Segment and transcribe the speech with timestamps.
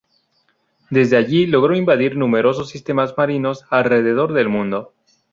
[0.89, 4.95] Desde allí logró invadir numerosos sistemas marinos alrededor del mundo.